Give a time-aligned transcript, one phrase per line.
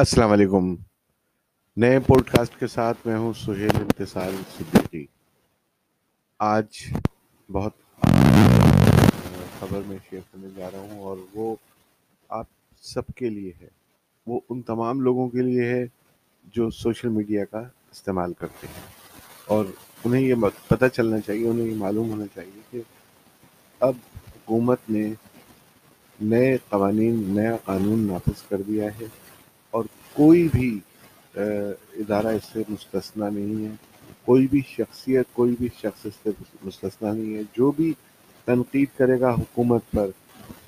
[0.00, 0.74] السلام علیکم۔
[1.76, 5.06] نئے پوڈ کاسٹ کے ساتھ میں ہوں سہیل امتصال صدیقی۔
[6.38, 6.64] آج
[7.52, 7.72] بہت
[9.60, 11.56] خبر میں شیئر کرنے جا رہا ہوں اور وہ
[12.28, 12.46] آپ
[12.80, 13.68] سب کے لیے ہے۔
[14.26, 15.86] وہ ان تمام لوگوں کے لیے ہے
[16.44, 17.60] جو سوشل میڈیا کا
[17.92, 18.84] استعمال کرتے ہیں۔
[19.46, 19.64] اور
[20.04, 20.34] انہیں یہ
[20.68, 22.82] پتہ چلنا چاہیے، انہیں یہ معلوم ہونا چاہیے کہ
[23.80, 23.94] اب
[24.30, 25.12] حکومت نے
[26.20, 29.06] نئے قوانین، نیا قانون نافذ کر دیا ہے۔
[29.70, 30.78] اور کوئی بھی
[31.34, 33.74] ادارہ اس سے مستثنا نہیں ہے۔
[34.24, 36.30] کوئی بھی شخصیت، کوئی بھی شخص اس سے
[36.62, 37.92] مستثنا نہیں ہے۔ جو بھی
[38.44, 40.10] تنقید کرے گا حکومت پر،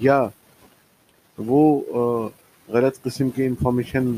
[0.00, 0.26] یا
[1.38, 2.28] وہ
[2.68, 4.12] غلط قسم کی انفارمیشن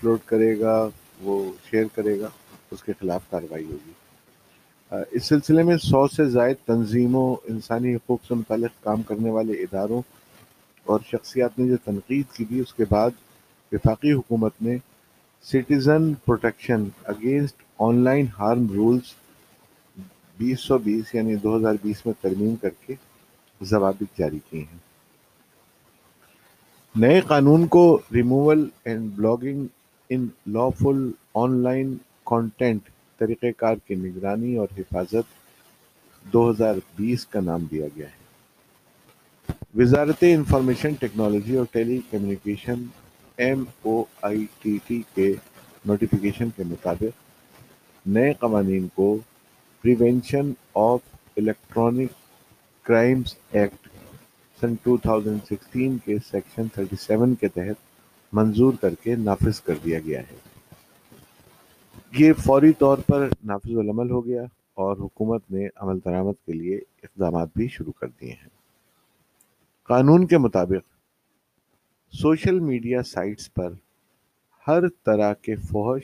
[0.00, 0.88] فلوٹ کرے گا،
[1.22, 2.28] وہ شیئر کرے گا،
[2.70, 3.92] اس کے خلاف کارروائی ہوگی۔
[5.10, 10.00] اس سلسلے میں سو سے زائد تنظیموں، انسانی حقوق سے متعلق کام کرنے والے اداروں
[10.84, 13.10] اور شخصیات نے جو تنقید کی تھی، اس کے بعد
[13.72, 14.76] وفاقی حکومت نے
[15.42, 17.62] citizen protection against
[18.04, 19.14] online harm rules
[20.36, 22.94] بیس سو بیس یعنی دو ہزار بیس میں ترمیم کر کے
[23.60, 24.78] ضوابط جاری کیے ہیں۔
[26.94, 29.66] نئے قانون کو removal and blocking
[30.68, 31.10] unlawful
[31.56, 32.80] online content
[33.18, 35.30] طریقہ کار کی نگرانی اور حفاظت
[36.32, 38.20] دو ہزار بیس کا نام دیا گیا ہے۔
[39.74, 41.66] وزارت انفارمیشن ٹیکنالوجی اور
[42.10, 42.84] telecommunication
[43.36, 45.34] M O I T T کے
[45.84, 47.20] نوٹیفیکیشن کے مطابق
[48.06, 49.18] نئے قوانین کو
[49.80, 51.00] prevention of
[51.36, 52.10] electronic
[52.82, 53.88] crimes act
[54.60, 57.74] سن 2016 کے سیکشن 37 کے تحت
[58.32, 60.36] منظور کر کے نافذ کر دیا گیا ہے۔
[62.18, 64.42] یہ فوری طور پر نافذ العمل ہو گیا
[64.74, 68.48] اور حکومت نے عمل درآمد کے لیے اقدامات بھی شروع کر دیے ہیں۔
[69.86, 70.91] قانون کے مطابق
[72.12, 73.72] سوشل میڈیا سائٹس پر
[74.66, 76.02] ہر طرح کے فوہش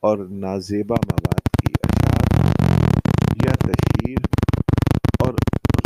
[0.00, 4.16] اور نازیبا مواد کی اشاعت یا تشہیر
[5.18, 5.34] اور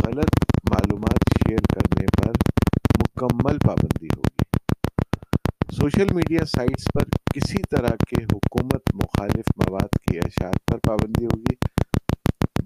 [0.05, 2.31] غلط معلومات شیئر کرنے پر
[2.99, 4.43] مکمل پابندی ہوگی۔
[5.75, 11.55] سوشل میڈیا سائٹس پر کسی طرح کے حکومت مخالف مواد کی اشاعت پر پابندی ہوگی،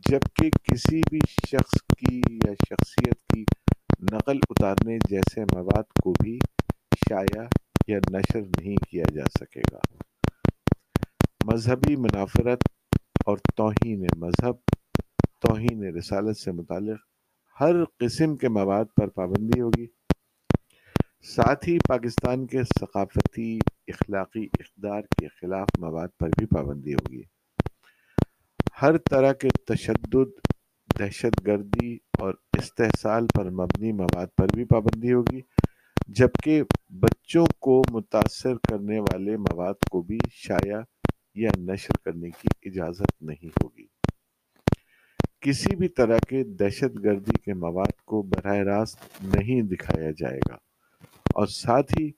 [0.10, 3.44] جبکہ کسی بھی شخص کی یا شخصیت کی
[4.14, 6.40] نقل اتارنے جیسے مواد کو بھی
[7.12, 7.44] شائع
[7.88, 9.80] یا نشر نہیں کیا جا سکے گا۔
[11.46, 12.64] مذہبی منافرت
[13.26, 14.54] اور توہین مذہب،
[15.40, 17.00] توہین رسالت سے متعلق
[17.60, 19.88] ہر قسم کے مواد پر پابندی ہوگی۔
[21.22, 27.24] ساتھ ہی پاکستان کے ثقافتی، اخلاقی اقدار کے خلاف مواد پر بھی پابندی ہوگی۔
[28.82, 30.48] ہر طرح کے تشدد،
[31.00, 35.42] دہشت گردی اور استحصال پر مبنی مواد پر بھی پابندی ہوگی۔
[36.16, 36.64] جبکہ
[37.02, 40.80] بچوں کو متاثر کرنے والے مواد کو بھی شائع
[41.36, 43.86] یا نشر کرنے کی اجازت نہیں ہوگی۔
[45.42, 50.56] کسی بھی طرح کے دہشت گردی کے مواد کو براہ راست نہیں دکھایا جائے گا،
[51.36, 52.10] اور ساتھ ہی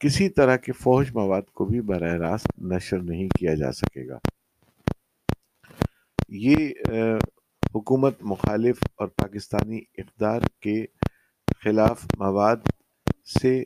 [0.00, 4.18] کسی طرح کے فوج مواد کو بھی براہ راست نشر نہیں کیا جا سکے گا۔
[6.28, 7.16] یہ
[7.74, 10.84] حکومت مخالف اور پاکستانی اقدار کے
[11.62, 12.68] خلاف مواد
[13.28, 13.64] سے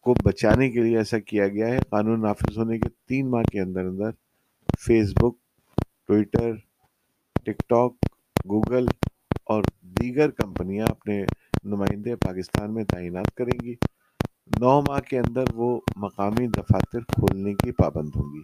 [0.00, 3.60] کو بچانے کے لیے ایسا کیا گیا ہے، قانون نافذ ہونے کے تین ماہ کے
[3.60, 4.10] اندر اندر
[4.80, 5.34] Facebook
[6.06, 6.52] Twitter
[7.44, 7.92] TikTok
[8.48, 8.86] Google
[9.44, 11.24] اور دیگر کمپنیاں اپنے
[11.64, 13.74] نمائندے پاکستان میں تعینات کریں گی۔
[14.60, 18.42] نو ماہ کے اندر وہ مقامی دفاتر کھولنے کی پابند ہوں گی۔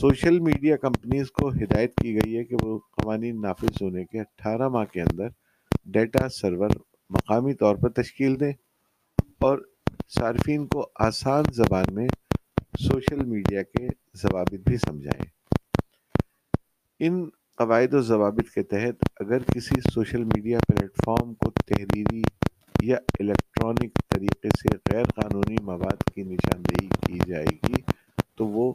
[0.00, 4.68] سوشل میڈیا کمپنیز کو ہدایت کی گئی ہے کہ وہ قوانین نافذ ہونے کے اٹھارہ
[4.68, 5.28] ماہ کے اندر
[5.84, 6.70] ڈیٹا سرور
[7.10, 8.52] مقامی طور پر تشکیل دیں۔
[9.40, 9.58] اور
[10.08, 12.08] صارفین کو آسان زبان میں
[12.78, 15.24] سوشل میڈیا کے ضوابط بھی سمجھائیں۔
[16.98, 22.22] ان قواعد و ضوابط کے تحت اگر کسی سوشل میڈیا پلیٹ فارم کو تحریری
[22.82, 27.82] یا الیکٹرانک طریقے سے غیر قانونی مواد کی نشاندہی کی جائے گی،
[28.34, 28.72] تو وہ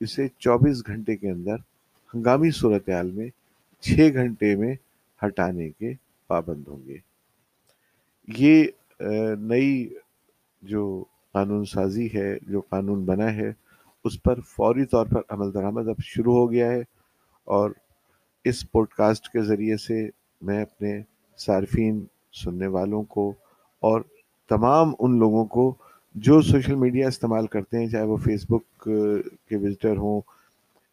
[0.00, 1.56] اسے چوبیس گھنٹے کے اندر
[2.14, 3.28] ہنگامی صورتحال میں
[3.80, 4.74] چھ گھنٹے میں
[5.26, 5.94] ہٹانے کے
[6.26, 6.96] پابند ہوں گے۔
[8.28, 8.64] یہ
[9.00, 9.88] نئی
[10.62, 10.82] جو
[11.34, 13.52] قانون سازی ہے، جو قانون بنا ہے،
[14.04, 16.82] اس پر فوری طور پر عمل درآمد اب شروع ہو گیا ہے
[17.48, 17.70] اور
[18.44, 20.08] اس پوڈ کاسٹ کے ذریعے سے
[20.42, 21.00] میں اپنے
[21.38, 22.04] صارفین،
[22.42, 23.32] سننے والوں کو
[23.82, 24.00] اور
[24.50, 25.72] تمام ان لوگوں کو
[26.14, 28.88] جو سوشل میڈیا استعمال کرتے ہیں، چاہے وہ فیس بک
[29.48, 30.20] کے وزٹر ہوں،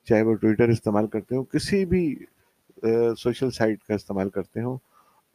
[0.07, 2.03] چاہے وہ ٹویٹر استعمال کرتے ہوں، کسی بھی
[3.19, 4.77] سوشل سائٹ کا استعمال کرتے ہوں،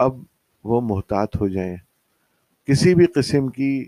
[0.00, 0.20] اب
[0.64, 1.76] وہ محتاط ہو جائیں۔
[2.72, 3.84] کسی بھی قسم کی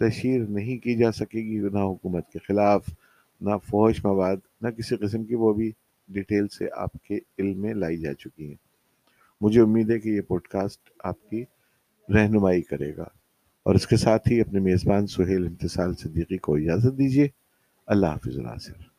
[0.00, 2.86] تشہیر نہیں کی جا سکے گی نہ حکومت کے خلاف،
[3.40, 5.72] نہ فوش مواد نہ کسی قسم کی، وہ بھی
[6.08, 8.54] ڈیٹیل سے آپ کے علم میں لائی جا چکی ہیں۔
[9.40, 11.44] مجھے امید ہے کہ یہ پوڈ کاسٹ آپ کی
[12.14, 13.04] رہنمائی کرے گا۔
[13.62, 17.28] اور اس کے ساتھ ہی اپنے میزبان سہیل امتصال صدیقی کو اجازت دیجیے۔
[17.86, 18.93] اللہ حافظ ناصر۔